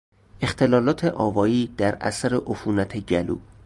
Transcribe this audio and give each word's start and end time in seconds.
اختلالات 0.41 1.05
آوایی 1.05 1.67
در 1.77 1.97
اثر 2.01 2.35
عفونت 2.45 2.97
گلو 2.99 3.39